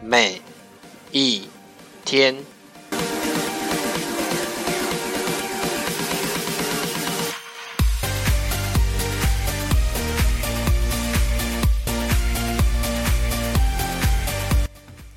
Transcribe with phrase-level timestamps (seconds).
[0.00, 0.40] 每
[1.12, 1.48] 一
[2.04, 2.36] 天。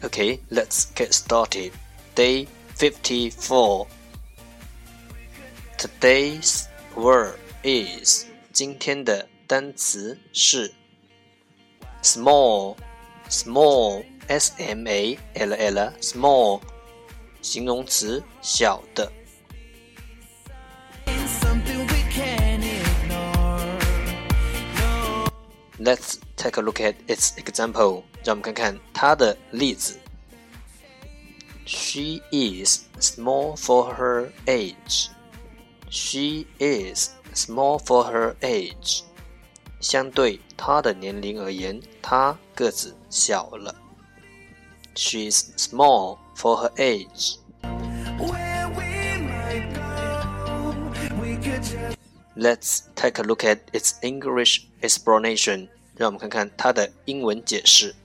[0.01, 1.73] Okay, let's get started.
[2.15, 3.87] Day 54.
[5.77, 10.73] Today's word is 今天的单词是
[12.01, 12.75] small,
[13.31, 14.03] small.
[14.27, 16.59] S M A L L small
[17.41, 19.09] 形容词小的。
[25.79, 28.03] Let's take a look at its example。
[28.23, 29.97] 让我们看看它的例子。
[31.65, 35.09] She is small for her age.
[35.89, 39.03] She is small for her age.
[39.81, 43.75] 相对她的年龄而言，她个子小了。
[44.95, 47.37] She's small for her age.
[52.35, 55.69] Let's take a look at its English explanation.
[55.95, 57.95] 让我们看看它的英文解释。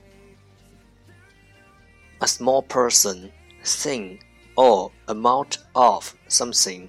[2.20, 3.30] A small person,
[3.64, 4.20] thing,
[4.54, 6.88] or amount of something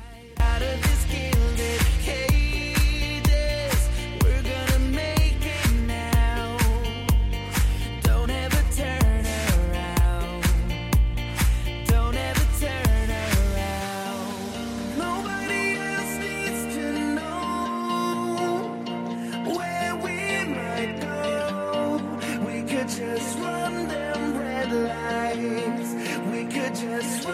[26.91, 27.31] Just